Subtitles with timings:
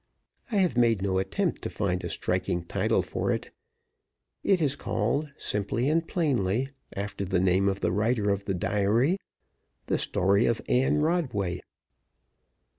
[0.51, 3.51] I have made no attempt to find a striking title for it.
[4.43, 9.19] It is called, simply and plainly, after the name of the writer of the Diary
[9.85, 11.59] the Story of Anne Rodway."